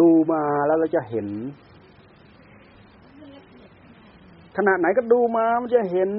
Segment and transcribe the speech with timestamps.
[0.00, 1.28] ดูมาแล้วเราจะเห็น
[4.56, 6.10] ขนาดไหนก็ดูมามันจะเห็น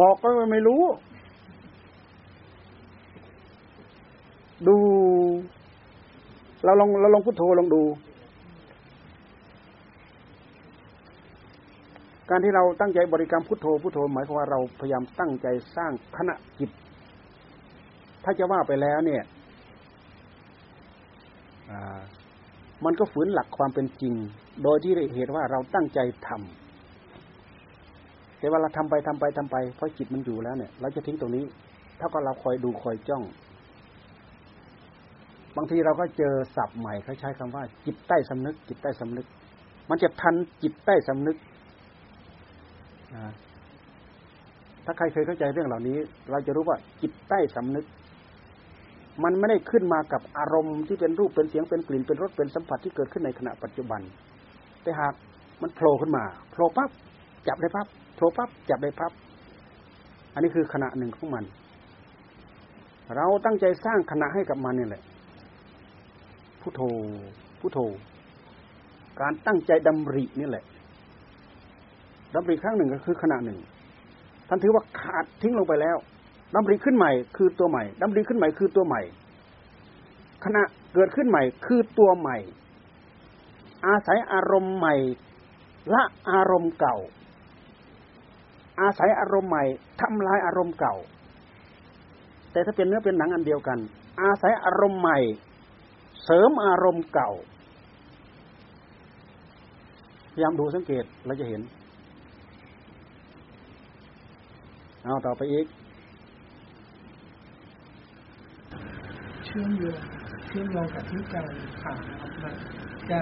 [0.00, 0.82] บอกก็ไม่รู้
[4.68, 4.76] ดู
[6.64, 7.82] เราลองเราลองพุทโธลองดู
[12.30, 15.46] การที่เราตั้งใจบริกรรมพุทโธพุทโธหมายความว่าเราพยายามตั้งใจ
[15.76, 16.70] สร้างขณะจิต
[18.24, 19.22] ถ้าจะว่าไปแล้วเนี่ย
[22.86, 24.14] มันก็ฝืนหลักความเป็นจริง
[24.62, 31.44] โดยที่เหตุว่าเราตั้งใจทำแต่ว่าเราทำไปทำไปทำไปเพราะจิตมันอยู่แล้วเนี่ย เราจะทิ้งตรงนี้
[31.98, 33.22] เท่ากับเราคอยดูคอยจ้อง
[35.56, 39.26] บางทีเราก็เจอศัพท์ใหม่เขาใช้คำว่า จิตใต้สำนึก จิตใต้สำนึก
[39.90, 41.36] มันจะทันจิตใต้สำนึก
[44.84, 45.98] ถ้าใครเคยเข้าใจเรื่องเหล่านี้
[46.30, 47.84] เราจะรู้ว่าจิตใต้สำนึก
[49.24, 54.00] มันไม่ได้ขึ้นมากับอารมณ์ที่เป็นรูปเป็นเสียงเป็นกลิ่นเป็นรสเป็นสัมผัสที่เกิดขึ้นในขณะปัจจุบัน
[54.82, 55.14] แต่หาก
[55.62, 56.90] มันโผล่ขึ้นมาโผล่ปั๊บ
[57.48, 59.12] จับได้ปั๊บโผล่ปั๊บจับได้ปั๊บ
[60.34, 61.44] อันนี้คือขณะหนึ่งของมัน
[63.16, 65.02] เราตั้งใจสร้างขณะให้กับมันนี่แหละ
[66.60, 66.80] พุโทโธ
[67.60, 67.78] พุโทโธ
[69.20, 70.64] การตั้งใจดำรินี่แหละ
[72.34, 73.58] ดำริครั้งหนึ่งก็คือขณะหนึ่ง
[74.48, 75.96] ท่านถือว่าขาดทิ้งลงไปแล้ว
[76.54, 79.02] ดำริขึ้นใหม่คือตัวใหม่ดำริขึ้นใหม่คือตัวใหม่
[80.44, 80.62] ขณะ
[80.94, 82.36] เกิดขึ้นใหม่คือตัวใหม่
[83.86, 84.94] อาศัยอารมณ์ใหม่
[85.94, 86.96] ละอารมณ์เก่า
[88.80, 89.64] อาศัยอารมณ์ใหม่
[90.00, 90.94] ทำลายอารมณ์เก่า
[92.52, 93.78] แต่ถ้าเป็นเนื้อเป็นหนังอันเดียวกัน
[94.22, 95.18] อาศัยอารมณ์ใหม่
[96.24, 97.30] เสริมอารมณ์เก่า
[100.32, 101.60] พยายามดูสังเกตเราจะเห็น
[105.04, 105.66] เอาต่อไปอีก
[109.56, 109.98] ชื่อมโยง
[110.48, 111.44] เชื่อมโยงกับที่การ
[111.82, 112.54] ถามนะครับ
[113.10, 113.20] จะ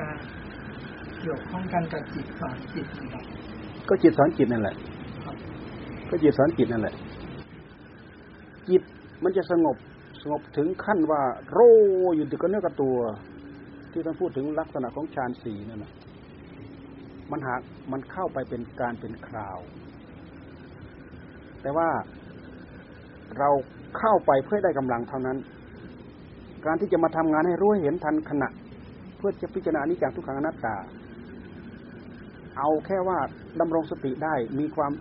[1.20, 3.24] เกี่ยวข้องกันกับจิตสอนจิตนะครับ
[3.88, 4.76] ก็จิตสอนจิตนั่นแหละ
[6.10, 6.94] ก็จิตสอนจิตนั่นแหละ
[8.68, 8.82] จิต
[9.22, 9.76] มันจะสงบ
[10.22, 11.58] สงบถึงขั้นว่า โร
[12.16, 12.96] อยู่ติดกับเนื้อกับตัว
[13.92, 15.92] ที่ท่านพูดถึงลักษณะของฌานสี่นั่นแหละ
[17.30, 17.60] มันหาก
[17.92, 19.58] มันเข้าไปเป็นการเป็นคราว
[21.62, 21.88] แต่ว่า
[23.38, 23.48] เรา
[23.98, 25.38] เข้าไปเพื่อได้กำลังเท่านั้น
[26.66, 28.48] การที่จะมาทำงานให้รู้เห็นทันขณะ
[29.16, 30.76] เพื่อจะพิจารณานิจังทุกขังอนัตตา
[32.58, 33.18] เอาแค่ว่า
[33.60, 34.92] ดำรงสติได้มีความ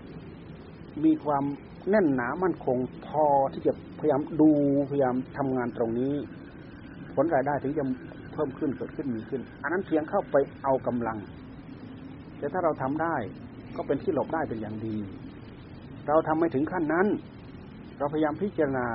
[1.06, 1.44] มีความ
[1.90, 4.50] แน่นหนามั่นคงพอที่จะพยายามดู
[4.90, 6.14] พยายามทำงานตรงนี้
[7.16, 7.84] ผลรายได้ถึงจะ
[8.34, 11.18] เพิ่มขึ้นเกิดขึ้นมีขึ้น อันนั้นเพียงเข้าไปเอากำลัง
[12.38, 13.16] แต่ถ้าเราทำได้
[13.76, 14.98] ก็เป็นที่หลบได้เป็นอย่างดี
[16.08, 17.08] เราทำไม่ถึงขั้นนั้น
[17.98, 18.88] เราพยายามพิจารณา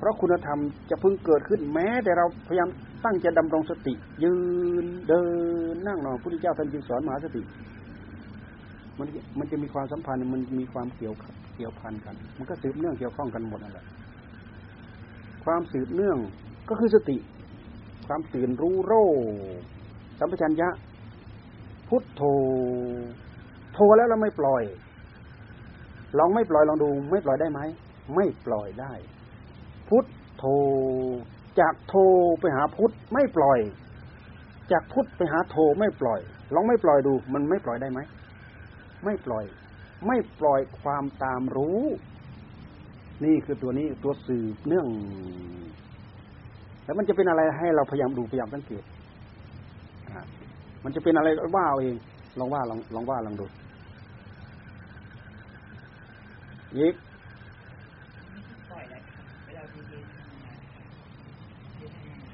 [0.00, 0.58] เพราะคุณธรรม
[0.90, 2.68] จะพึงเกิดขึ้นแม้ แต่เราพยายาม
[3.04, 4.34] ตั้งใจดำรงสติ ยื
[4.82, 5.22] นเดิ
[5.72, 7.42] นนั่งนอนพุทธเจ้าท่านจึงสอนมหาสติ
[8.98, 9.06] มัน
[9.38, 11.14] มันจะมีความสัมพันธ์มันมีความเกี่ยว
[11.56, 13.86] เกี่ยวพันกัน มันก็สืบเนื่องเกี่ยวข้องกันหมดนั่นแหละ
[15.44, 16.18] ความสืบเนื่อง
[16.68, 17.16] ก็คือสติ
[18.06, 18.92] ความตื่นรู้โร
[20.18, 20.68] สัมปชัญญะ
[21.88, 22.22] พุทโธ
[23.72, 24.62] โทแล้วเราไม่ปล่อย
[26.18, 27.60] ลองไม่ปล่อยลองดู ไม่ปล่อยได้ไหม
[28.14, 28.92] ไม่ปล่อยได้
[29.90, 30.06] พุทธ
[30.38, 30.44] โธ
[31.60, 31.94] จากโท
[32.40, 33.58] ไปหาพุทธไม่ปล่อย
[34.72, 36.20] จากพุทธไปหาโทไม่ปล่อย
[36.54, 38.00] ลองไม่ปล่อยดู มันไม่ปล่อยได้ไหม
[39.04, 39.44] ไม่ปล่อย
[40.06, 41.80] ไม่ปล่อยความตามรู้
[43.24, 44.86] นี่คือตัวนี้ตัวสืบเนื่อง
[46.84, 48.84] แล้วมันจะเป็นอะไรให้เราพยายามดูพยายามสังเกต
[50.84, 51.96] มันจะเป็นอะไรว่าเอาเอง
[52.38, 53.46] ลองว่าลองลองว่าลองดู
[56.78, 56.94] ยิก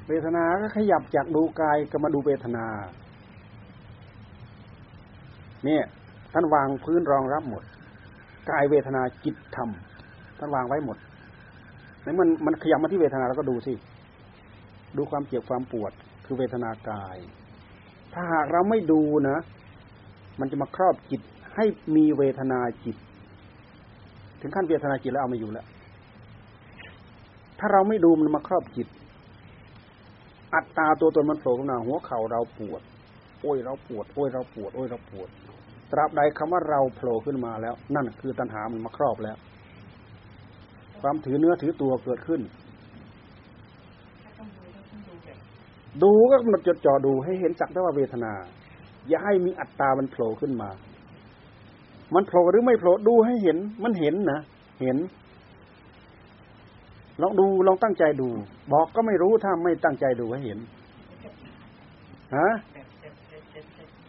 [0.08, 2.66] เวทนาก็ขยับจากดูกายก็มาดูเวทนา
[5.64, 5.84] เนี่ย
[6.32, 7.62] ท่านวางพื้นรองรับหมด
[8.50, 9.70] กายเวทนาจิตธรรม
[10.38, 10.96] ท่านวางไว้หมด
[12.00, 13.74] ไหนมันมันขยับมาที่เวทนาเราก็ดูสิ
[14.96, 15.92] ดูความเจ็บความปวด
[16.24, 17.16] คือเวทนากาย
[18.12, 19.38] ถ้าหากเราไม่ดูนะ
[20.40, 21.20] มันจะมาครอบจิต
[21.56, 21.64] ให้
[21.96, 22.96] มีเวทนาจิต
[24.40, 25.66] ถึงขั้นเวทนาจิตแล้วเอาม่อยู่แล้ว
[27.58, 28.88] ถ้าเราไม่ดูมันมาครอบจิต
[30.56, 32.82] อัตตาตัวตนมันโผล่ขึ้นมาหัวเข่าเราปวด
[33.42, 35.28] โอ้ยเราปวด โอ้ยเราปวด โอ้ยเราปวด
[35.92, 39.36] ตราบใดคำว่าเราโผล่ขึ้นมาแล้ว นั่นคือตัณหามันมาครอบแล้ว
[41.00, 42.40] ความถือเนื้อถือตัวเกิดขึ้น
[46.02, 48.32] ดูก็มันจดจ่อดูให้เห็นจักได้ว่าเวทนา
[49.08, 50.70] อย่าให้มีอัตตามันโผล่ขึ้นมา
[52.14, 54.40] มันโผล่หรือไม่โผล่ดูให้เห็น มันเห็นนะ
[54.82, 54.96] เห็น
[57.22, 58.28] ลองดูลองตั้งใจดู
[58.72, 60.58] บอกก็ไม่รู้ถ้าไม่ตั้งใจดูให้เห็น
[62.36, 62.48] ฮะ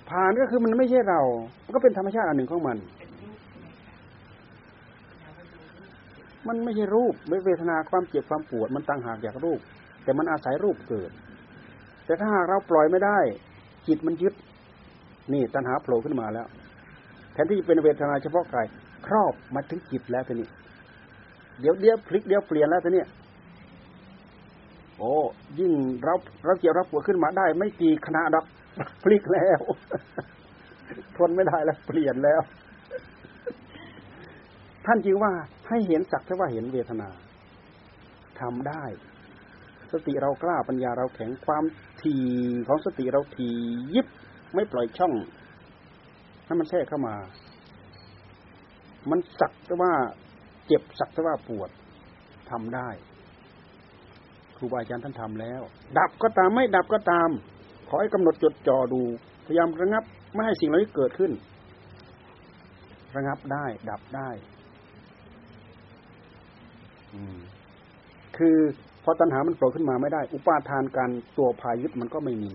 [0.10, 1.22] ผ่านก็คือมันไม่ใช่เรา
[1.66, 2.78] มันก็เป็นธรรมชาติอันหนึ่งของมัน
[6.48, 9.60] มันไม่ใช่รูปไม่เวทนาความเจ็บความปวด มันต่างหากจากรูป
[10.04, 11.12] แต่มันอาศัยรูปเกิด
[12.06, 13.18] แต่ถ้าหากเราปล่อยไม่ได้
[13.88, 14.34] จิตมันยึด
[15.34, 16.48] นี่ตัณหาโผล่ขึ้นมาแล้ว
[17.34, 18.66] แทนที่จะเป็นเวทนาเฉพาะกาย
[19.06, 20.48] ครอบมาถึงจิตแล้วทีนี้
[21.60, 23.04] เดี๋ยวเดี๋ยวพลิกเดี๋ยวเปลี่ยนแล้วทีนี้
[24.98, 25.12] โอ้
[25.60, 25.72] ยิ่ง
[26.04, 26.14] เรา
[26.46, 28.46] เราเกี่ยวรับปวดขึ้นมาได้ ไม่กี่ขณะดอก
[29.04, 29.62] พลิกแล้ว
[31.18, 32.42] ทนไม่ได้แล้ว เปลี่ยนแล้ว
[34.86, 35.32] ท่านจึงว่า
[35.70, 37.10] ให้เห็นสักแค่ว่าเห็นเวทนา
[38.40, 38.84] ทำได้
[39.92, 41.64] สติเรากล้าปัญญาเราแข็งความ
[42.02, 42.16] ที
[42.68, 43.50] ของสติเราที
[43.94, 44.08] ยิบ
[44.54, 45.14] ไม่ปล่อยช่อง
[46.46, 47.16] ให้มันแทรกเข้ามา
[49.10, 49.94] มันสักแต่ว่า
[50.68, 51.70] เจ็บสักแต่ว่าปวด
[52.52, 52.90] ทำได้
[54.58, 55.62] ครูบาอาจารย์ท่านทำแล้ว
[55.98, 57.30] ดับก็ตามไม่ดับก็ตาม
[57.90, 59.02] ขอให้กำหนดจดจ่อดู
[59.46, 60.04] พยายามระงับ
[60.34, 61.32] ไม่ให้สิ่งเหล่านี้เกิดขึ้น
[63.16, 64.30] ระงับได้ ดับได้
[68.38, 68.58] คือ
[69.04, 72.52] พอตัณหามันโผล่ขึ้นมาไม่ได้ อุปาทานการตัวพายุมันก็ไม่มี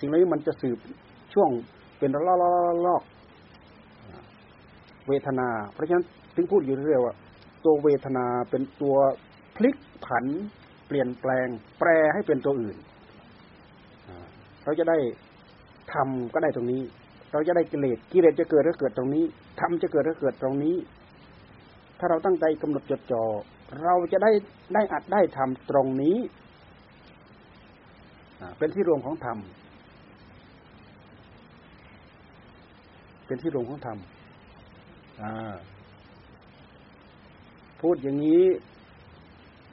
[0.00, 0.78] สิ่งเหล่านี้มันจะสืบ
[1.34, 1.50] ช่วง
[1.98, 2.38] เป็นลอก
[2.86, 3.02] ลอก
[5.08, 6.04] เวทนา เพราะฉะนั้น
[6.34, 7.14] ถึงพูดอยู่เรื่อยว่า
[7.64, 8.96] ตัวเวทนาเป็นตัว
[9.56, 10.24] พลิกผัน
[10.86, 12.76] เปลี่ยนแปลง แปรให้เป็นตัวอื่น
[14.64, 14.98] เราจะได้
[15.92, 16.82] ทำก็ได้ตรงนี้
[17.32, 19.24] เราจะได้กิเลสกิเลสจะเกิดก็เกิดตรงนี้
[19.60, 20.76] ทำจะเกิดก็เกิดตรงนี้
[21.98, 23.24] ถ้าเราตั้งใจกำหนดจดจ่อ
[23.82, 24.30] เราจะได้
[24.74, 26.16] ได้อัดได้ทำตรงนี้
[28.58, 29.38] เป็นที่รวมของธรรม
[33.26, 33.98] เป็นที่รวมของธรรม
[37.80, 38.44] พูดอย่างนี้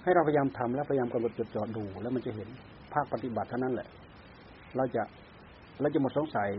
[0.03, 2.49] ให้เราพยายามทำแล้วพยายามกำหนดจดจ่อดู แล้วมันจะเห็น
[2.93, 3.87] ภาคปฏิบัติเท่านั้นแหละ
[4.75, 5.03] เราจะ
[5.81, 6.49] เราจะหมดสงสัย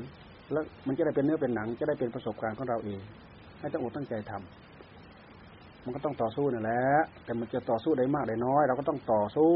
[0.52, 3.00] แล้วมันจะได้เป็นเนื้อเป็นหนัง จะได้เป็นประสบการณ์ของเราเอง
[3.60, 6.82] ให้ตั้งอกตั้งใจทำมันก็ต้องต่อสู้นั่นแหละ
[7.24, 9.52] แต่มันจะต่อสู้ได้มากได้น้อย เราก็ต้องต่อสู้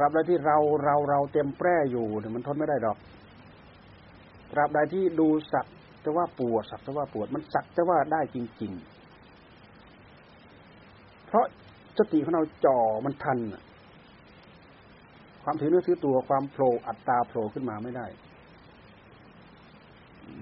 [0.00, 2.98] รับใดที่เราเราเราเต็มแปร่อยู่เนี่ยมันทนไม่ได้ดอก
[4.52, 5.66] ตราบใดที่ดูสัก
[6.02, 8.95] แต่ว่าปวดสักแต่ว่าปวดมันสักแต่ว่าได้จริง ๆ
[11.36, 11.46] ราะ
[11.98, 13.38] สติของเราจ่อมันทัน
[15.42, 18.06] ความถือเนื้อถือตัวความโผล่อัตตาโผล่ขึ้นมาไม่ได้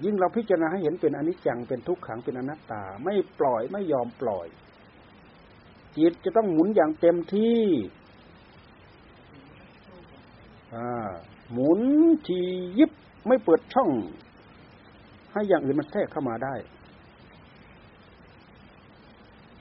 [0.05, 4.46] ยิ่งเราพิจารณาให้เห็นเป็นอนิจจังเป็นทุกขังเป็นอนัตตา ไม่ปล่อยไม่ยอมปล่อย
[5.96, 7.62] จิตจะต้องหมุนอย่างเต็มที่
[11.52, 11.81] หมุน
[12.29, 12.41] ที
[12.79, 12.91] ยิบ
[13.26, 13.91] ไม่เปิดช่อง
[15.32, 16.55] ให้อย่างอื่นมันแทรกเข้ามาได้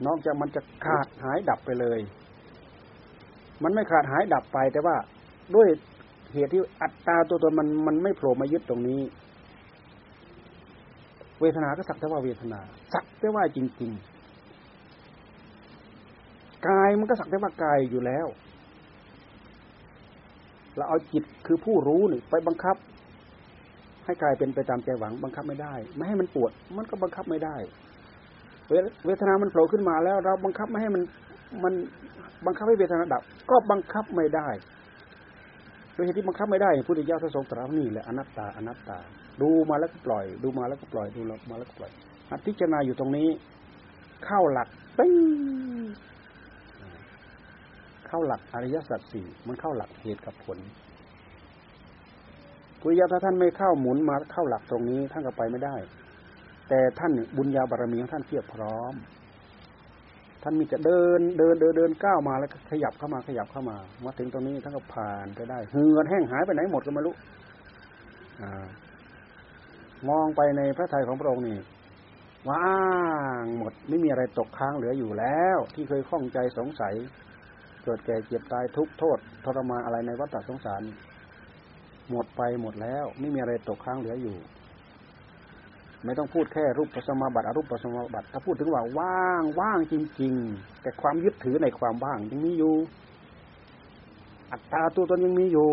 [0.08, 2.00] นอกจากมันจะขาดหายดับไปเลย
[3.64, 4.96] มันไม่ขาดหายดับไป แต่ว่า
[5.56, 5.68] ด้วย
[6.34, 9.02] เหตุที่อัตตาตัวตนมันมันไม่โผล่มายึดตรงนี้
[11.42, 12.60] เวทนาก็สักแต่ว่าเวทนา
[12.94, 13.92] สักแต่ว่าจริง
[15.70, 18.28] ๆ กายมันก็สักแต่ว่ากายอยู่แล้ว
[20.76, 22.76] เราเอาจิตคือผู้รู้นี่ไปบังคับ
[24.06, 27.56] ให้กายเป็นไปตามใจหวัง บังคับไม่ได้ ไม่ให้มันปวด มันก็บังคับไม่ได้
[29.06, 31.04] เวทนามันโผล่ขึ้นมาแล้ว เราบังคับไม่ให้มัน
[31.64, 31.74] มัน
[32.46, 34.48] บังคับให้เวทนาดับ ก็บังคับไม่ได้
[35.94, 38.98] โดยเหตุที่บังคับไม่ได้พุทธเจ้าทรงตรัสนี่แหละอนัตตาอนัตตา
[39.42, 41.92] ดูมาแล้วก็ปล่อย ดูมาแล้วก็ปล่อยดูมาแล้วก็ปล่อย
[42.30, 43.28] หัดพิจารณาอยู่ตรงนี้
[44.26, 45.16] เข้าหลักปิ้ง
[48.08, 50.58] เข้าหลักอริยสัจสี่มันเข้าหลักเหตุกับผล
[52.80, 55.76] พุทธเจ้าถ้าท่านไม่เข้าหมุนมาเข้าหลักตรงนี้ท่านก็ไปไม่ได้
[56.70, 58.94] แต่ท่านบุญญาบารมีของท่านเพียบพร้อม
[60.44, 67.16] ท่านมีจะเดินเดินเดินเดินก้าวมาแล้วก็ขยับเข้ามาขยับเข้ามามาถึงตรงนี้ท่านก็ผ่านไปได้เหือแห้งหายไปไหนหมดก็ไม่รู้
[70.10, 71.58] มองไปในพระทัยของพระองค์นี่
[72.50, 72.72] ว่า
[73.44, 76.94] งหมดไม่มีอะไรตกค้างเหลืออยู่แล้ว ที่เคยข้องใจสงสัย
[77.84, 80.82] เกิดแก่เจ็บตายทุกโทษทรมานอะไรในวัฏสงสาร
[82.10, 84.38] หมดไปหมดแล้ว ไม่มีอะไรตกค้างเหลืออยู่
[86.06, 92.76] ไม่ต้องพูดแค่รูปปัสมาบัติอรูปปัสมาบัติ ถ้าพูดถึงว่าว่างว่างจริง ๆ แต่ความยึดถือในความว่างยังมีอยู่
[94.52, 95.70] อัตตาตัวตนยังมีอยู่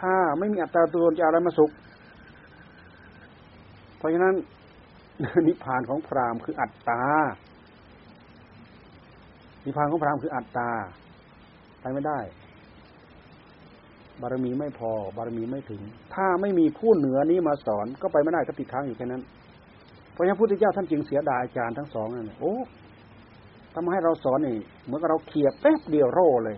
[0.00, 1.70] ถ้าไม่มีอัตตาตัวตนจะอะไรมาสุข
[3.98, 4.34] เพราะฉะนั้น
[5.46, 7.02] นิพพานของพราหมณ์คืออัตตา
[9.64, 10.70] นิพพานของพราหมณ์คืออัตตา
[11.80, 12.18] ไปไม่ได้
[14.22, 15.82] บารมีไม่พอ บารมีไม่ถึง
[16.14, 19.22] ถ้าไม่มีผู้เหนือนี้มาสอนก็ไปไม่ได้ก็ติดค้างอยู่แค่นั้น
[20.12, 22.54] เพราะฉะนั้นพุทธเจ้าท่านจึงเสียดายอาจารย์ทั้งสองนั่นโอ้
[23.74, 26.56] ทำให้เราสอนนี่เหมือนกับเราเคียบแป๊บเดียวโร่เลย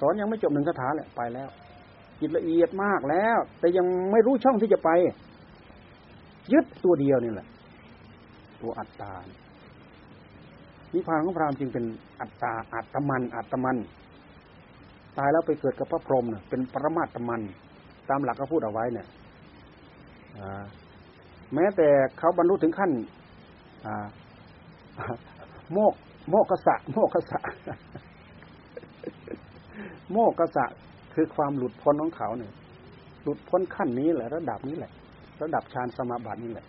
[0.00, 1.48] สอนยังไม่จบหนึ่งคาถาแหละไปแล้ว
[2.20, 4.90] จิตละเอียดมากแล้ว แต่ยังไม่รู้ช่องที่จะไป
[6.52, 7.46] ยึดตัวเดียวนี่แหละ
[8.60, 9.12] ตัวอัตตา
[10.92, 11.84] นิพพานของพระรามจึงเป็น
[12.20, 13.76] อัตตาอัตมัน อัตมัน
[15.18, 17.40] ตายแล้วไปเกิดกับพระพรหมเนี่ยเป็นปรมาตมัน
[18.08, 19.06] ตามหลักก็พูดเอาไว้เนี่ย
[21.54, 22.90] แม้แต่เขาบรรลุถึงขั้น
[25.72, 25.94] โมก
[26.30, 27.38] โมกษะโมกษะ
[30.12, 30.64] โมกษะ
[31.14, 32.52] คือความหลุดพ้นของเขาเนี่ย
[33.22, 34.92] หลุดพ้นขั้นนี้แหละ ระดับนี้แหละ
[35.42, 36.66] ระดับฌานสมาบัตินี่แหละ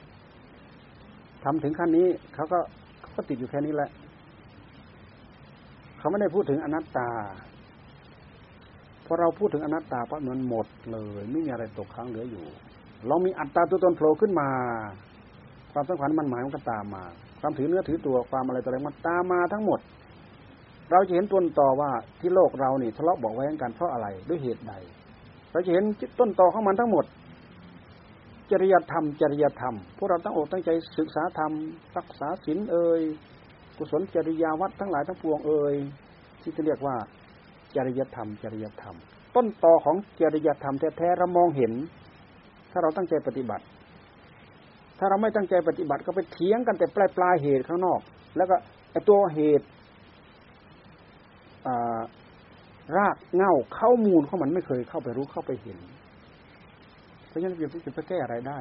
[1.43, 2.59] ทำถึงขั้นนี้เขาก็
[3.01, 3.89] เขาก็ติดอยู่แค่นี้แหละ
[5.97, 7.09] เขาไม่ได้พูดถึงอนัตตา
[9.07, 12.45] พอเราพูดถึงอนัตตาปั๊บมันหมดเลย ไม่มีอะไรตกค้างเหลืออยู่
[13.07, 14.47] เรามีอัตตาตัวตนโผล่ขึ้นมา
[15.73, 17.03] ความสำคัญมันหมายมันก็ตามมา
[17.41, 19.79] ความถือเนื้อถือตัวความอะไรต่ออะไรมันตามมาทั้งหมด
[20.91, 24.73] เราจะเห็นต้นต่อว่าที่โลกเรานี่ทะเลาะบอกแว้งกันเพราะอะไรด้วยเหตุใด
[25.51, 25.83] เราจะเห็น
[26.19, 27.05] ต้นต่อของมันทั้งหมด
[28.51, 31.51] จริยธรรม จริยธรรม พวกเราตั้งอกตั้งใจศึกษาธรรม
[31.97, 33.01] รักษาศีลเอ่ย
[33.77, 35.75] กุศลจริยาวัดทั้งหลายทั้งปวงเอ่ย
[36.41, 36.95] ที่จะเรียกว่า
[37.75, 38.95] จริยธรรม จริยธรรม
[39.35, 41.73] ต้นต่อของจริยธรรมแท้ๆเรามองเห็น
[42.71, 43.63] ถ้าเราตั้งใจปฏิบัติ
[44.99, 47.99] ถ้าเราไม่ตั้งใจปฏิบัติก็ไปเถียงกันแต่ปลายปลายเหตุข้างนอก
[48.37, 48.55] แล้วก็
[48.91, 49.65] ไอตัวเหตุ
[52.97, 55.79] รากเง่าเข้ามูลของมันไม่เคยเข้าไปรู้เข้าไปเห็น
[57.27, 58.59] เพราะฉะนั้นจะจะแก้อะไรได้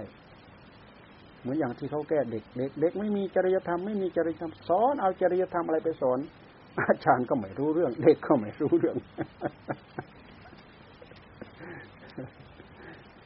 [1.40, 6.18] เหมือนอย่างที่เขาแก้เด็กเด็กเด็กไม่มีจริยธรรมไม่มีจริยธรรมสอนเอาจริยธรรมอะไรไปสอน
[6.78, 8.96] อาจารย์ก็ไม่รู้เรื่อง เด็กก็ไม่รู้เรื่อง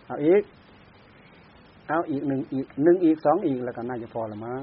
[0.07, 0.43] เอาอีก
[1.89, 4.63] เอาอีกหนึ่งอีกหนึ่งอีกสองอีกแล้วก็น่าจะพอละมั้ง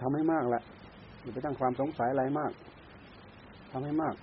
[0.00, 0.62] ทำให้มากแหละ
[1.20, 2.52] อย่าไปตั้งความสงสัยอะไรมาก
[3.72, 4.14] ทำให้มาก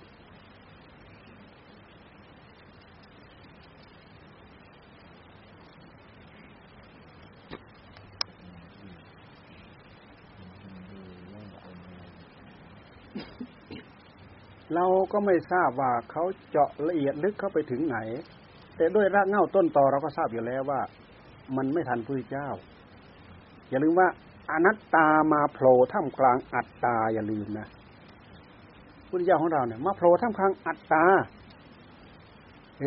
[14.74, 17.98] เราก็ไม่ทราบว่าเขาเจาะละเอียดลึกเข้าไปถึงไหน
[18.76, 20.80] แต่ด้วยรากเง้าต้นตอเราก็ทราบอยู่แล้วว่า
[21.56, 22.48] มันไม่ทันพระเจ้า
[23.70, 24.08] อย่าลืมว่า
[24.50, 27.66] อนัตตามาโผล่ท่ามกลางอัตตาอย่าลืมนะ
[29.08, 31.04] พุทธเจ้าของเราเนี่ยมาโผล่ท่ามกลางอัตตา
[32.80, 32.84] เอ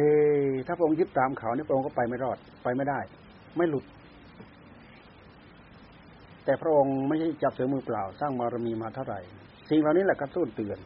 [0.66, 3.00] ถ้าพระองค์ยึดตามเขาเนี่ยพระองค์ก็ไปไม่รอดไปไม่ได้
[3.58, 3.86] ไม่หลุด
[6.46, 9.20] แต่พระองค์ไม่ใช่จับเสือมือเปล่า สร้างบารมีมาเท่าไหร่
[9.70, 10.78] สิ่งเหล่านี้แหละกระตุ้นเตือน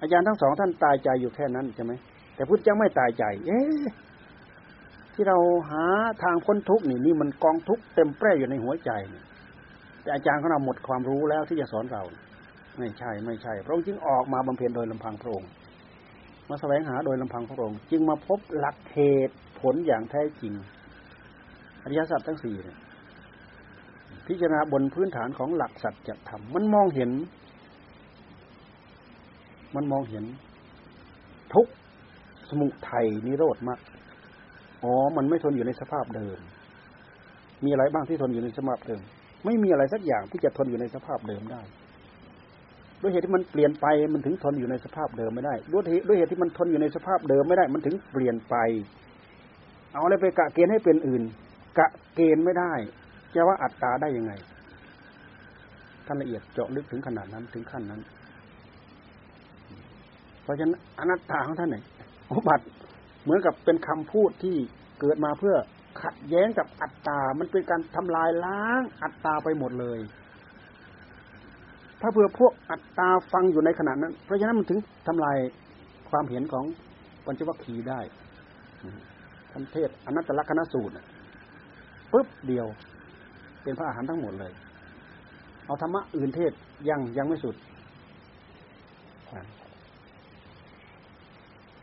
[0.00, 1.92] อาจารย์ทั้งสองท่านตายใจอยู่แค่นั้นใช่ไหม
[2.34, 3.82] แต่พุทธเจ้าไม่ตายใจ เอ๊ะ
[5.14, 5.38] ที่เรา
[5.70, 5.84] หา
[6.22, 8.90] ทางพ้นทุกข์นี่นี่มันกองทุกข์เต็มแปร่อยู่ในหัวใจ
[10.02, 12.02] แต่อาจารย์ของเราหมดความรู้แล้วที่จะสอนเรา
[12.78, 15.48] ไม่ใช่ไม่ใช่ พระองค์จึงออกมาบำเพ็ญโดยลำพังพระองค์
[16.48, 20.54] มาแสวงหาโดยลำพังพระองค์ จึงมาพบหลักเหตุผลอย่างแท้จริง
[21.82, 22.56] อริยสัจทั้งสี่
[24.26, 27.10] พิจารณาบนพื้นฐานของหลักสัจธรรมมันมองเห็น
[29.76, 30.24] มันมองเห็น
[31.54, 31.66] ทุก
[32.50, 33.80] สมุทัยนิโรธมาก
[34.82, 36.38] อ๋อ มันไม่ทนอยู่ในสภาพเดิม
[37.64, 39.02] มีอะไรบ้างที่ทนอยู่ในสภาพเดิม
[39.44, 41.62] ไม่มีอะไรสักอย่างที่จะทนอยู่ในสภาพเดิมได้
[43.00, 48.56] ด้วยเหตุที่มันเปลี่ยนไปมันถึงทนอยู่ในสภาพเดิมไม่ได้ ด้วยเหตุด้วยเหตุที่มันทนอยู่ในสภาพเดิมไม่ได้ มันถึงเปลี่ยนไป
[49.92, 51.22] เอาอะไรไปกะเกณฑ์ให้เป็นอื่น
[51.78, 52.72] กะเกณฑ์ไม่ได้
[53.34, 54.32] จะว่าอัตตาได้ยังไง
[56.06, 58.00] ท่านละเอียดเจาะลึกถึงขนาดนั้นถึงขั้นนั้น
[60.42, 61.84] เพราะฉะนั้นอนัตตาของท่านเนี่ย
[62.30, 62.64] อุบัติ
[63.22, 64.56] เหมือนกับเป็นคำพูดที่
[65.00, 65.56] เกิดมาเพื่อ
[66.02, 69.98] ขัดแย้งกับอัตตา มันเป็นการทำลายล้างอัตตาไปหมดเลย
[72.00, 75.36] ถ้าเพื่อพวกอัตตาฟังอยู่ในขณะนั้น เพราะฉะนั้นมันถึงทำลาย
[76.10, 76.64] ความเห็นของ
[77.26, 78.00] ปัญจวัคคีย์ได้
[79.52, 80.94] ท่านเทศอนัตตลักษณสูตร
[82.12, 82.66] ปุ๊บเดียว
[83.62, 84.52] เป็นพระอาหารทั้งหมดเลย
[85.66, 86.52] เอาธรรมะอื่นเทศ
[86.88, 87.54] ยังยังไม่สุด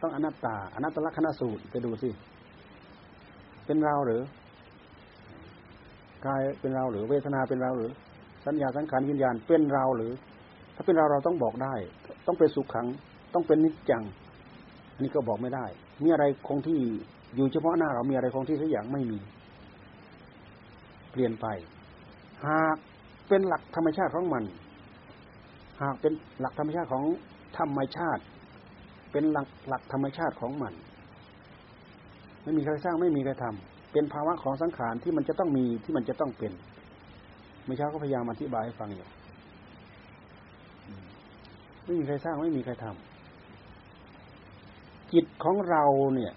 [0.01, 2.09] ต้องอนัตตา อนัตตลักษณสูตรไปดูสิ
[3.65, 4.21] เป็นเราหรือ
[6.25, 7.91] กายเป็นเราหรือเวทนาเป็นเราหรือ
[8.45, 10.11] สัญญาสังขารวิญญาณเป็นเราหรือ
[10.75, 11.73] ถ้าเป็นเราเราต้องบอกได้
[12.27, 12.87] ต้องเป็นสุขขัง
[13.33, 14.03] ต้องเป็นนิจจัง
[14.93, 15.65] อันนี้ก็บอกไม่ได้
[16.03, 16.79] มีอะไรคงที่
[17.35, 19.19] อยู่เฉพาะหน้าเรามีอะไรคงที่สักอย่างไม่มี
[21.11, 21.45] เปลี่ยนไป
[22.45, 22.77] หาก
[23.27, 24.43] เป็นหลักธรรมชาติของมัน
[25.81, 27.03] หากเป็นหลักธรรมชาติของ
[27.57, 28.23] ธรรมชาติ
[29.11, 30.73] เป็นหลักหลักธรรมชาติของมัน
[32.43, 36.51] ไม่มีใครสร้างไม่มีใครทำเป็นภาวะของสังขารที่มันจะต้องมีที่มันจะต้องเป็น
[37.69, 39.07] มื่อเช้าก็พยายามอธิบายให้ฟังอยู่
[41.85, 45.83] ไม่มีใครสร้างไม่มีใครทำจิตของเรา
[46.15, 46.33] เนี่ย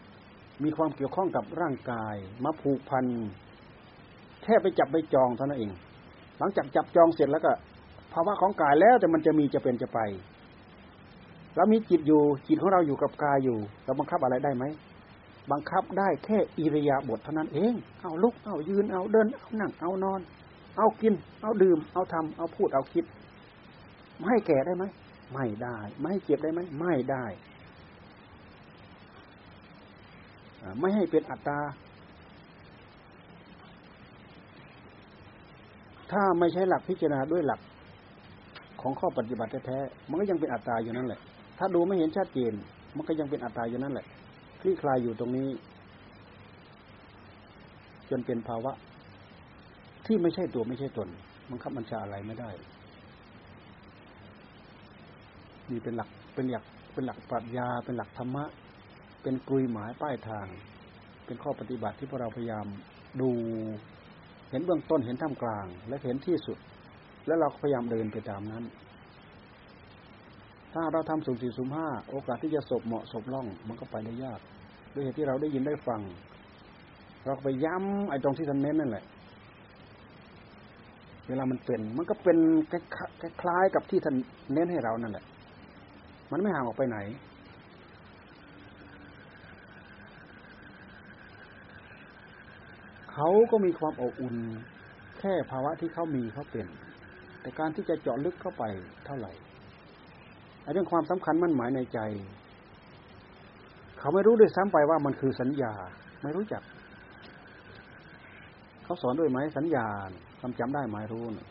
[0.64, 2.14] มีความเกี่ยวข้องกับร่างกาย
[2.44, 3.04] มาผูกพัน
[4.42, 5.70] แค่ไปจับไปจองเท่านั้นเอง
[6.38, 7.52] หลังจากจับจองเสร็จแล้วก็
[8.12, 10.00] ภาวะของกายแล้วแต่มันจะมีจะเป็นจะไป
[11.56, 14.64] เรามีจิตอยู่จิตของเราอยู่กับกายอยู่ เราบังคับอะไรได้ไหม
[15.52, 20.20] บังคับได้แค่อิริยาบถเท่านั้นเอง เอาลุก เอายืน เอาเดิน เอานั่ง เอานอน
[20.76, 23.04] เอากิน เอาดื่ม เอาทำเอาพูด เอาคิด
[24.16, 24.84] ไม่ให้แก่ได้ไหม
[25.32, 27.24] ไม่ได้ ไม่ให้เจ็บได้ไหม ไม่ได้
[30.80, 31.58] ไม่ให้เป็นอัตตา
[36.10, 37.60] ถ้าไม่ใช่หลักพิจารณาด้วยหลัก
[38.80, 41.20] ของข้อปฏิบัติแท้ๆ มันก็ยังเป็นอัตตาอยู่นั่นแหละ
[41.64, 42.52] ถ้าดูไม่เห็นชัดเจน
[42.96, 44.06] มันก็ยังเป็นอัตตาอยู่นั่นแหละ
[44.60, 45.48] คลี่คลายอยู่ตรงนี้
[48.10, 48.72] จนเป็นภาวะ
[50.06, 51.08] ที่ไม่ใช่ตัวไม่ใช่ตน
[51.50, 52.50] มันคับบัญชาอะไรไม่ได้
[55.70, 58.44] นี่เป็นหลักเป็นหลักเป็นหลักปรัชญา เป็นหลักธรรมะ
[59.22, 60.46] เป็นกลุยหมายป้ายทาง
[61.26, 62.66] เป็นข้อปฏิบัติที่พวกเราพยายาม
[63.20, 63.30] ดู
[64.50, 66.58] เห็นเบื้องต้นเห็นท่ามกลาง และเห็นที่สุด
[67.26, 68.64] แล้วเราพยายามเดินไปตามนั้น
[70.72, 74.40] ถ้าเราทำสุ่มสี่สุ่มห้าโอกาสที่จะสบเหมาะสบล่อง มันก็ไปได้ยาก
[74.94, 76.00] ด้วยเหตุที่เราได้ยินได้ฟัง
[77.24, 79.04] เราไปย้ำไอ้ตรงที่ท่านเน้นนั่นแหละ
[81.28, 82.38] เวลามันเป็น มันก็เป็น
[83.40, 84.16] คล้ายกับที่ท่าน
[84.52, 85.24] เน้นให้เรานั่นแหละ
[86.30, 86.98] มันไม่ห่างออกไปไหน
[93.12, 94.36] เขาก็มีความอบอุ่น
[95.18, 96.66] แค่ภาวะที่เขามีเขาเป็น
[97.40, 98.64] แต่การที่จะเจาะลึกเข้าไป
[99.06, 99.32] เท่าไหร่
[100.72, 101.98] เรื่องความสำคัญมั่นหมายในใจ
[103.98, 105.72] เขาไม่รู้ด้วยซ้ำไปว่ามันคือสัญญา
[106.22, 106.62] ไม่รู้จัก
[108.84, 109.86] เขาสอนด้วยไหมสัญญา
[110.38, 111.48] ความจำได้ไหมรู้เนี่ย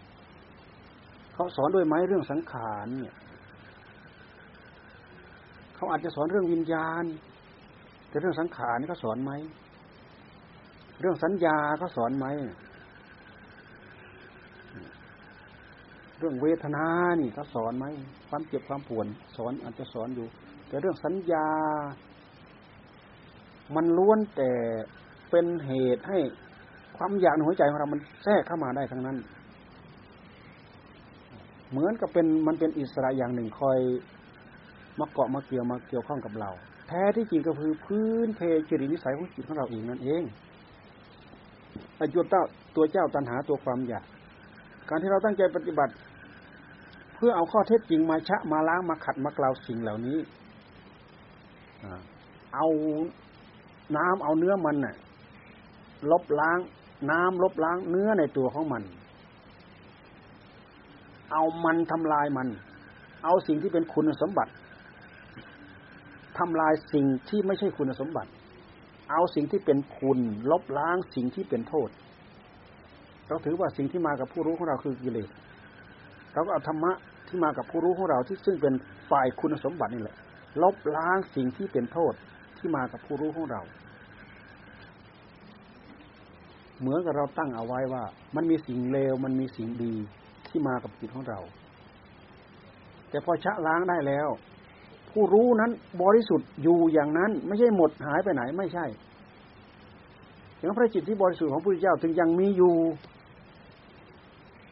[1.34, 3.16] เขาสอนด้วยไหมเรื่องสังขารเนี่ย
[5.76, 7.04] เขาอาจจะสอนเรื่องวิญญาณ
[8.10, 9.32] แต่เรื่องสังขารเขาสอนไหม
[11.02, 12.26] เรื่องสัญญาเขาสอนไหม
[16.22, 16.86] เรื่องเวทนา
[17.20, 17.86] นี่เขาสอนไหม
[18.30, 19.06] ความเจ็บความปวด
[19.38, 20.28] สอนอาจจะสอนอยู่
[20.68, 21.48] แต่เรื่องสัญญา
[23.76, 24.52] มันล้วนแต่
[25.30, 26.18] เป็นเหตุให้
[26.98, 29.18] ความอยากในหัวใจของเรา มันแทรกเข้ามาได้ทั้งนั้น
[31.72, 33.80] เหมือนกับเป็นมันเป็นอิสระอย่างหนึ่งคอย
[35.00, 36.50] มาเกาะมาเกี่ยวมาเกี่ยวข้องกับเรา
[36.88, 40.24] แท้ที่จริงก็คือพื้นเพจริตนิสัยของจิตของเราเองนั่นเอง
[42.02, 42.44] อายุเต้า
[42.76, 44.06] ตัวเจ้าตันหาตัวความอยาก
[44.90, 45.94] การที่เราตั้งใจปฏิบัติ
[47.24, 50.18] พื่อเอาข้อเท็จจริงมาชะมาล้างมาขัดมากล่าวสิ่งเหล่านี้
[52.56, 52.68] เอา
[53.98, 54.96] น้ำเอาเนื้อมันน่ะ
[56.12, 56.60] ลบล้าง
[57.12, 58.84] น้ำลบล้างเนื้อในตัวของมัน
[61.32, 62.48] เอามันทำลายมัน
[63.24, 64.52] เอาสิ่งที่เป็นคุณสมบัติ
[66.38, 68.30] ทำลายสิ่งที่ไม่ใช่คุณสมบัติ
[69.12, 70.20] เอาสิ่งที่เป็นคุณ
[70.52, 71.90] ลบล้างสิ่งที่เป็นโทษ
[73.28, 75.30] เราถือว่าสิ่งที่มากับผู้รู้ของเราคือกิเลส
[76.34, 76.92] เราก็เอาธรรมะ
[77.32, 78.74] ที่มากับผู้รู้ของเราที่ซึ่งเป็น
[79.12, 80.16] ฝ่ายคุณสมบัตินี่แหละ
[80.62, 82.14] ลบล้างสิ่งที่เป็นโทษ
[82.58, 83.62] ที่มากับผู้รู้ของเรา
[86.80, 88.04] เหมือนกับเราตั้งเอาไว้ว่า
[88.36, 89.94] มันมีสิ่งเลวมันมีสิ่งดี
[90.48, 91.40] ที่มากับจิตของเรา
[93.10, 94.28] แต่พอชะล้างได้แล้ว
[95.12, 98.86] ผู้รู้นั้นบริสุทธิ์อยู่อย่างนั้น ไม่ใช่หมดหายไปไหนไม่ใช่
[100.60, 102.76] อย่างพระจิตที่บริสุทธิ์ของพระพุทธเจ้าถึงยังมีอยู่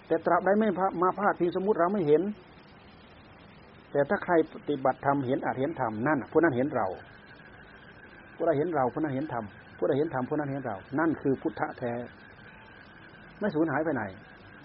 [0.08, 0.70] แต่ตราบใดไม่
[1.02, 2.22] มาพาดพิงสมมติเราไม่เห็น
[3.92, 6.88] แต่ถ้าใครปฏิบัติธรรมเห็นอาจเห็นธรรมนั่นผู้นั้นเห็นเรา
[8.36, 9.46] ผู้ใดเห็นเราผู้นั้นเห็นธรรม
[9.78, 11.94] ผู้ใดเห็นธรรมผู้นั้นเห็นเรา นั่นคือพุทธะแท้
[13.40, 14.04] ไม่สูญหายไปไหน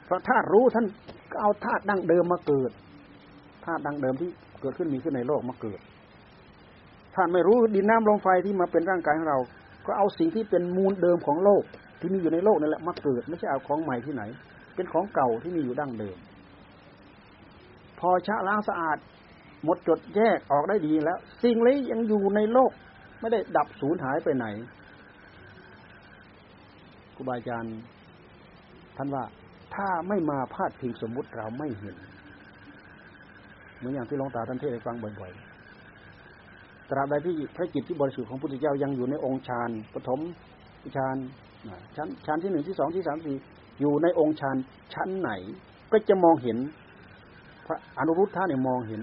[0.04, 0.86] เพราะธาตุรู้ท่าน
[1.32, 2.70] ก็เอาธาตุดั้งเดิมมาเกิด
[3.64, 4.28] ธาตุดั้งเดิมที่
[4.60, 5.80] เกิดขึ้นมีขึ้นในโลกมาเกิด
[7.14, 9.38] ท่านไม่รู้ดินน้ำลมไฟที่มาเป็นร่างกายของเรา
[9.86, 11.62] ก็เอาสิ่งที่เป็นมูลเดิมของโลก
[12.00, 14.22] ที่มีอยู่ในโลกนั่นแหละมาเกิด ไม่ใช่เอาของใหม่ที่ไหน
[14.74, 16.16] เป็นของเก่าที่มีอยู่ดั้งเดิม
[18.00, 18.98] พอชะล้างสะอาด
[19.64, 22.70] หมดจดแยกออกได้ดีแล้ว สิ่งนี้ยังอยู่ในโลก
[23.20, 24.46] ไม่ได้ดับสูญหายไปไหน
[27.14, 27.76] ครูบาอาจารย์
[28.96, 29.24] ท่านว่า
[29.74, 31.96] ถ้าไม่มาพาดพิงสมมุติเราไม่เห็น
[33.76, 40.20] เหมือนอย่างที่หลวงตาท่านเทศให้ฟังบ่อยๆ ตราบใดที่พระจิตที่บริสุทธิ์ของพุทธเจ้ายังอยู่ในองค์ฌานปฐม
[40.96, 41.16] ฌาน
[41.96, 43.36] ชั้นชั้นที่หนึ่งที่สองที่สามสี่
[43.80, 44.56] อยู่ในองค์ฌาน
[44.94, 45.30] ชั้นไหน
[45.92, 46.58] ก็จะมองเห็น
[47.66, 49.02] พระอนุรุทธะเนี่ยมองเห็น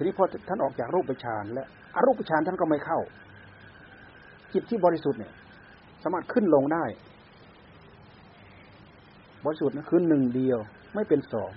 [0.00, 3.00] ทีนี้พอท่านออกจากรูปฌานและอรูปฌานท่านก็ไม่เข้า
[4.52, 5.32] จิตที่บริสุทธิ์เนี่ย
[6.02, 6.84] สามารถขึ้นลงได้
[9.44, 10.58] บริสุทธิ์นะคือหนึ่งเดียว
[10.94, 11.50] ไม่เป็นสอง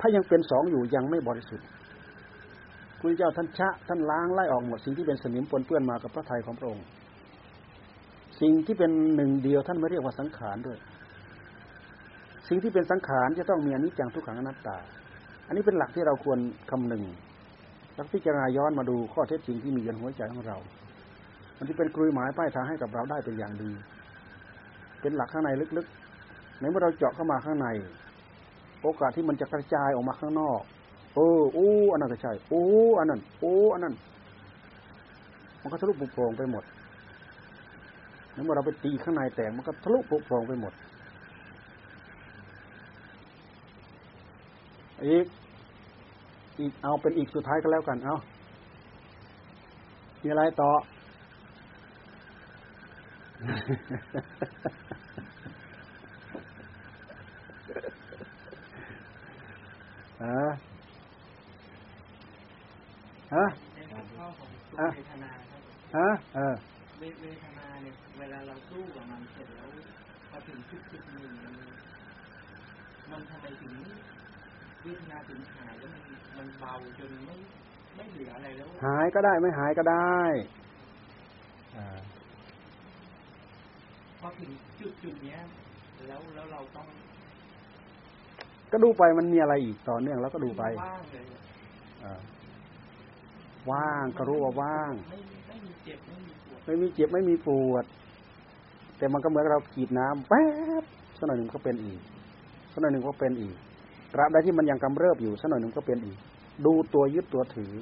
[0.00, 1.66] ถ้ายังเป็นสองอยู่ยังไม่บริสุทธิ์
[3.00, 6.86] คุณเจ้าท่านชะท่านล้างไล่ออกหมดสิ่งที่เป็นสนิมปนเปื้อนมากับพระทัยของพระองค์
[8.40, 10.78] สิ่งที่เป็นหนึ่งเดียวท่านไม่เรียกว่าสังขารด้วย
[12.48, 14.78] สิ่งที่เป็นสังขารจะต้องมีอนิจจังทุกขังอนัตตา
[15.48, 16.38] อันนี้เป็นหลักที่เราควร
[16.70, 17.02] คำนึง
[17.94, 20.58] แล้วพิจารณาย้อนมาดูข้อเท็จจริงที่มีอยู่ในหัวใจของเรา
[21.56, 23.70] มันที่เป็นกลุยหมายป้ายทางให้กับเราได้เป็นอย่างดี
[25.00, 27.68] เป็นหลักข้างในลึกๆในเมื่อเราเจาะเข้ามาข้างใน
[28.82, 30.60] โอกาสที่มันจะกระจายออกมาข้างนอก
[31.14, 32.64] เออโอ้อันนั้นก็ใช่โอ้
[32.98, 33.94] อันนั้นโอ้อันนั้น
[35.62, 36.64] มันก็ทะลุปุโปร่งไปหมด
[38.32, 40.72] ในเมื่อเราไปตีข้างในแตกมันก็ทะลุปุโปร่งไปหมด
[45.06, 45.26] อีก
[46.60, 48.14] อีกเอาเป็นอีกสุดท้ายก็แล้วกัน เอา
[50.22, 50.70] มีอะไรต่อ
[60.22, 60.48] ฮะ
[63.34, 63.78] ฮะใน
[64.16, 65.60] ข้อของตัวเวทนาครับ
[65.96, 66.54] ฮะเออ
[66.98, 69.68] เวทนาเนี่ยเวลาเราสู้กับมันเสร็จแล้ว
[70.30, 71.32] พอถึงจุดจุดหนึ่ง
[73.10, 73.72] มันทำไมถึง
[74.84, 76.02] วทนาถึงหายแล้วมัน
[76.38, 77.34] มันเบาจนไม่
[77.96, 80.18] ไม่เหลืออะไรแล้ว หายก็ได้ไม่หายก็ได้
[81.76, 81.98] อ่า
[84.20, 85.38] พอถึงจุดจุดเนี้ย
[86.08, 86.86] แล้วแล้วเราต้อง
[88.72, 91.24] ก็ดูไปมันมีอะไรอีกต่อเนื่องแล้วก็ดูไปว่างเลย
[92.04, 92.14] อ่า
[93.70, 97.84] ว่างก็รู้ว่าว่าง ไม่ไม่มีเจ็บไม่มีปวดไม่มีเจ็บไม่มีปวด
[98.98, 100.44] แต่มันก็เหมือนเราขีดน้ำแป๊
[100.82, 100.84] บ
[101.18, 102.00] สักหน่อยหนึ่งก็เป็นอีก
[102.72, 103.56] สักหน่อยหนึ่งก็เป็นอีก
[104.12, 106.18] ตราบใดที่มันยังกำเริบอยู่สักหน่อยหนึ่งก็เป็นอีก
[106.66, 107.72] ดูตัวยึดตัวถือ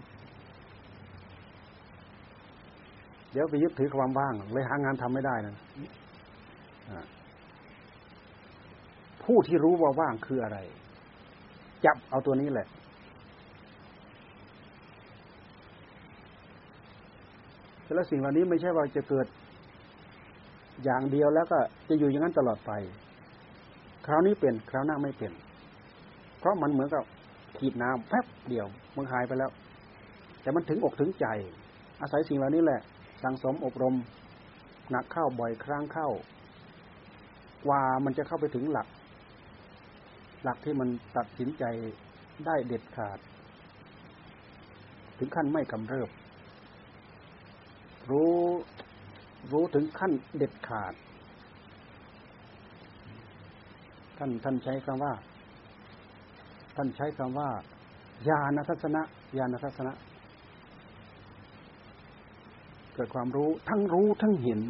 [3.33, 5.55] เดี๋ยวไปยึดถือความว่างเลยหางานทำไม่ได้นะ
[9.25, 10.59] ผู้ที่รู้ว่าว่างคืออะไร
[11.85, 12.67] จับเอาตัวนี้แหละ
[17.95, 19.27] แล้วสิ่งเหล่านี้ไม่ใช่ว่าจะเกิด
[20.85, 21.59] อย่างเดียวแล้วก็
[21.89, 22.73] จะอยู่อย่างนั้นตลอดไป
[24.07, 25.33] คราวนี้เป็น คราวหน้าไม่เป็น
[26.47, 27.05] ราะมันเหมือนกับ
[27.59, 29.51] ขีดน้ำแป๊บเดียวมันหายไปแล้ว
[30.43, 31.27] แต่มันถึงอกถึงใจ
[32.01, 32.81] อาศัยสิ่งเหล่านี้แหละ
[33.23, 33.95] สังสมอบรม
[34.91, 36.09] หนักเข้าบ่อยครั้งเข้า
[37.67, 38.89] กว่ามันจะเข้าไปถึงหลัก
[40.43, 41.65] หลักที่มันตัดสินใจ
[42.47, 43.19] ได้เด็ดขาด
[45.19, 46.11] ถึงขั้นไม่กำเริบ
[48.11, 48.35] รู้
[49.53, 50.95] รู้ถึงขั้นเด็ดขาด
[54.19, 55.13] ท่านท่านใช้คำว่า
[56.77, 57.49] ท่านใช้คำว่า
[58.29, 59.03] ญาณทัศนะ
[59.39, 59.93] ญาณทัศนะ
[62.95, 64.61] เกิดความรู้ทั้งรู้ทั้งเห็น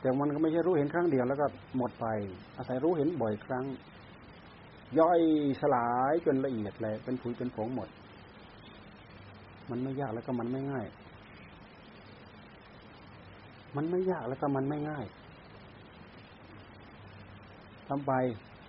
[0.00, 2.06] แต่มันก็ไม่ใช่รู้เห็นครั้งเดียวแล้วก็หมดไป
[2.56, 3.64] อาศัยรู้เห็นบ่อยครั้ง
[4.98, 5.20] ย่อย
[5.60, 7.88] สลายจนละเอียดเลยเป็นผุยเป็นผงหมด
[9.70, 10.86] มันไม่ยากแล้วก็มันไม่ง่าย
[13.76, 15.06] มันไม่ยากแล้วก็มันไม่ง่าย
[17.88, 18.12] ทำไป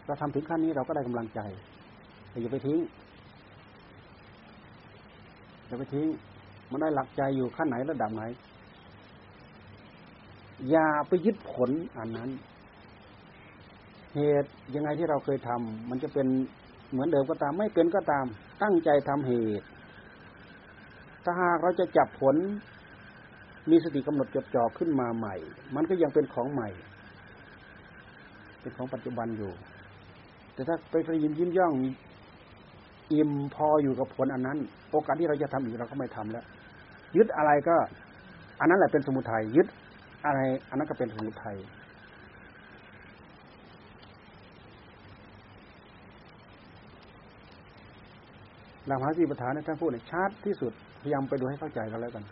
[0.08, 1.40] เราทำถึงขั้นนี้เราก็ได้กำลังใจ
[2.30, 2.80] แต่อย่าไปทิ้ง
[5.68, 6.08] อย่าไปทิ้ง
[6.72, 8.24] มันได้หลักใจอยู่ขั้นไหนระดับไหน
[10.70, 12.30] อย่าไปยึดผลอันนั้น
[14.16, 16.28] เหตุยังไงที่เราเคยทำมันจะเป็น
[16.92, 18.26] เหมือนเดิมก็ตาม ไม่เป็นก็ตาม
[18.64, 19.68] ตั้งใจทำเหตุ
[21.24, 22.36] ถ้าหากเราจะจับผล
[23.70, 25.36] มีสติกำหนดจดจ่อขึ้นมาใหม่
[25.76, 26.70] มันก็ยังเป็นของใหม่
[28.62, 29.52] เป็นของปัจจุบันอยู่
[30.58, 31.74] แต่ถ้าไปกระยิมยิ้มย่อง
[33.14, 34.58] อิ่มพออยู่กับผลอันนั้น
[34.92, 36.46] โอกาสที่เราจะทำอีกเราก็ไม่ทำแล้ว
[37.16, 37.76] ยึดอะไรก็
[38.60, 39.68] อันนั้นแหละเป็นสมุทัยยึด
[40.26, 40.40] อะไร
[40.70, 41.56] อันนั้นก็เป็นสมุทัย
[48.88, 52.24] หลักมหาสีประธานในท่านพูดเนี่ยชัดที่สุดพยายามไปดูให้เข้าใจกันแล้วกัน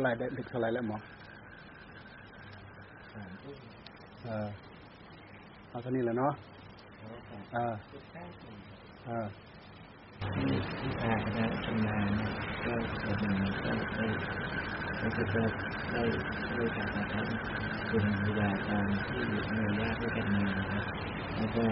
[0.00, 0.98] าไหรได้ดึกเท่าไหรแล้วหมอ
[3.14, 3.56] สามทุ่ม
[4.24, 4.48] เออ
[5.68, 6.32] เอาเท่านี้แหละเนาะ
[6.98, 8.56] แล้วก็เออจุดแรกหนึ่ง
[9.06, 9.26] เออ
[10.34, 12.30] ที่ที่พาคณะทำงานเนี่ย
[12.64, 13.34] ก็ส่วนหนึ่ง
[13.64, 14.06] ก็ได้
[15.00, 15.42] ก็คือก็
[15.92, 16.02] ได้
[16.56, 19.22] ด้วยการกระทำคุณวิทยาการที่
[19.54, 20.84] หน่วยญาติด้วยกันมานะครับ
[21.36, 21.64] แล้วก็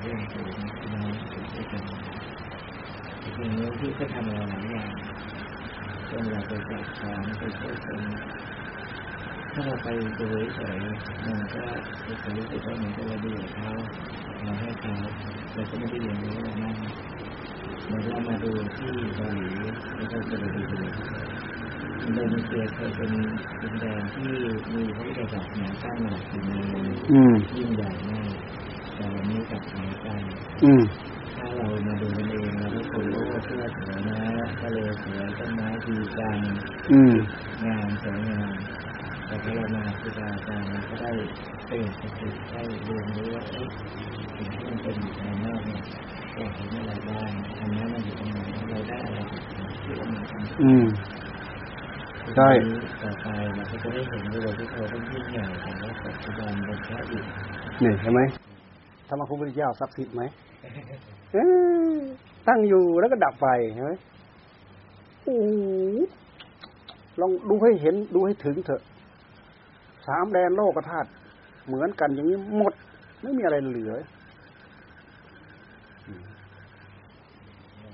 [0.00, 0.46] เรื่องของ
[0.80, 1.98] พี่น้องที่ด้วยกันมา
[3.22, 4.90] จริงๆแล้วที่ก็ทำอะไรหลายอย่าง
[6.10, 8.00] จนเราไปจัดของไปช่วยกัน
[9.52, 10.78] ถ้าเราไปดูเฉย
[11.26, 11.64] มันก็
[12.24, 13.70] จะรู้สึกว่าเหมือนกับเราดูเขา
[14.44, 16.74] เราก็ไม่ได้เรียนรู้อะไรมาก
[17.86, 19.48] เหมือนเรามาดูที่เกาหลี
[19.96, 20.62] แล้วก็จะไปดู
[22.04, 23.12] อินโดนีเซียเคยเป็น
[23.62, 24.30] ดินแดนที่
[24.72, 26.52] มีพระพุทธศาสนาตั้งหลักอยู่ใน
[27.56, 28.32] ยิ่งใหญ่มาก
[28.96, 30.06] แต่วันนี้กลับหายไป
[33.58, 36.38] งรู้ว่าเสื้อสวยนะทะเลสวยต้นไม้ดีจัง
[36.92, 37.14] อืม
[37.64, 38.52] งามสวยงาม
[39.26, 41.10] แต่พอเรามาครูบาอาจารย์เราก็ได้
[41.66, 43.68] เปลี่ยนสติได้เรียนรู้ว่าเอ๊ะ
[44.36, 45.80] สิ่งที่มันเป็นอยู่ภายนอกเนี่ย
[46.34, 48.38] เราเห็นอะไรบ้างทำนั้นมันอยู่ตรงไหน
[48.70, 50.86] เราได้อะไรจากสิ่งที่เราทำอืม
[52.36, 52.50] ใช่
[53.02, 57.24] ต่อไปเราก็จะได้เห็นด้วยที่เขาต้องยิ่งใหญ่แต่ว่าปัจจุบันเป็นแค่อีก
[57.82, 58.20] นี่เห็นไหม
[59.08, 60.22] ธรรมคุณพระเจ้าศักดิ์สิทธิ์ไหม
[61.32, 61.44] เอ้
[61.96, 62.00] ย
[62.48, 63.92] ตั้งอยู่แล้วก็ดับไปเห็นไหม
[65.24, 65.38] โอ้
[67.20, 68.82] ลองดูให้เห็นดูให้ถึงเถอะ
[70.06, 71.08] สามแดนโลกธาตุ
[71.66, 72.72] เหมือนกันอย่างนี้หมด
[73.22, 73.92] ไม่มีอะไรเหลือ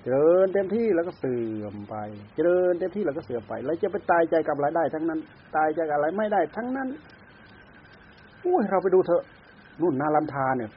[0.03, 1.95] เจริญเต็มที่แล้วก็เสื่อมไป
[2.35, 5.21] เจริญเต็มที่แล้วก็เสื่อมไป แล้วจะไปตายใจกับอะไรได้ทั้งนั้น
[5.57, 6.89] ตายใจกับอะไรไม่ได้ ทั้งนั้น
[8.45, 9.23] อุ้ยเราไปดูเถอะ
[9.81, 10.71] นู่นนาลันทาเนี่ย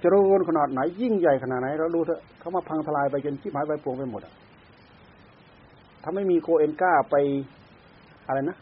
[0.00, 4.34] เจริญขนาดไหน ยิ่งใหญ่ขนาดไหนเราดูเถอะเขามาพังทลายไปจนชิบหายไปปวงไปหมดอะ
[6.02, 7.16] ถ้าไม่มีโกเอนก้าไป
[8.26, 8.56] อะไรนะ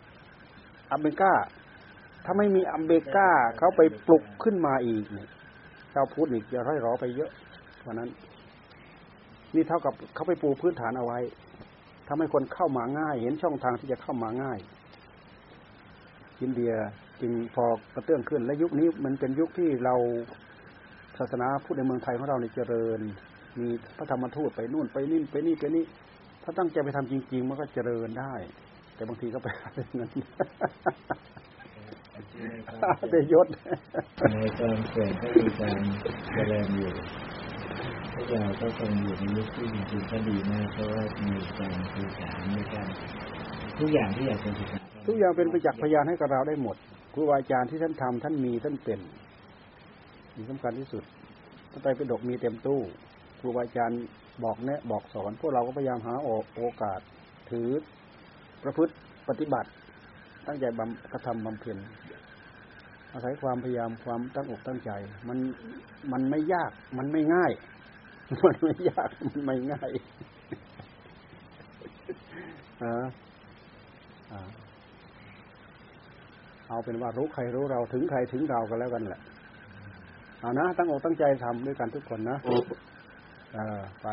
[0.93, 1.33] อัมเบก้า
[2.25, 5.29] ถ้าไม่มีอัมเบก้าเขาไปปลุกขึ้นมาอีกเนี่ย
[5.93, 7.31] ชาวพุทธนี่จะร้อยรอไปเยอะ
[7.85, 8.11] ว่านั้น
[9.55, 11.19] นี่เท่ากับเขาไปปูพื้นฐานเอาไว้
[12.09, 14.59] ทำให้คนเข้ามาง่าย เห็นช่องทางที่จะเข้ามาง่าย
[16.41, 16.73] อินเดีย
[17.21, 19.95] จึงพอกระเตื้องขึ้น และยุคนี้มันเป็นยุคที่เรา
[21.19, 23.01] ศาสนาพุทธในเมืองไทยของเราเนี่ยเจริญ
[23.61, 25.85] มีพระธรรมทูตไปนู่นไปนี่ไปนี่ไปนี่
[26.43, 28.35] ถ้าตั้งใจไปทำจริง ๆ มันก็เจริญได้
[28.95, 30.11] แต่บางทีก็ไปหาเรื่องนั้น
[33.13, 33.47] ได้ยศ
[34.33, 35.81] ในตอนเกิดก็มีการ
[36.35, 36.93] เจริญอยู่
[38.15, 42.89] พวกเราก็คงอยู่ในยุคที่จริงๆก็ดีมากเพราะว่ามีการสื่อสารมีการ
[43.79, 46.77] ทุกอย่างที่อยากจะสื่อสารทุกอย่างเป็นประจักษ์พยานให้กับเราได้หมด
[47.15, 49.01] ครูบาอาจารย์ที่ท่านทำท่านมีท่านเป็น
[50.37, 51.05] มีสำคัญที่สุด
[51.71, 52.81] พระไตรปิฎกมีเต็มตู้
[53.41, 54.03] ครูบาอาจารย์
[54.45, 57.01] บอกแนะบอกสอน พวกเราก็พยายามหาโอโอกาส
[57.51, 57.69] ถือ
[58.63, 58.93] ประพฤติ
[59.29, 59.71] ปฏิบัติ
[60.47, 61.79] ตั้งใจบำกระทำบำเพ็ญ
[63.13, 64.91] อาศัยความพยายามความตั้งอกตั้งใจ
[65.29, 65.39] มัน
[66.13, 67.53] มันไม่ยาก มันไม่ง่าย
[68.45, 69.91] มันไม่ยากมันไม่ง่าย
[76.69, 79.21] เอาเป็นว่ารู้ใครรู้เราถึงใครถึงเรากันแล้วกันแหละ
[80.43, 82.39] เอานะตั้งอกตั้งใจทำด้วยกันทุกคนนะ
[83.55, 84.07] เออไป